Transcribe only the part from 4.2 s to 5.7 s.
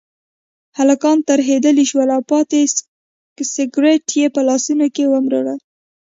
په لاسونو کې ومروړل.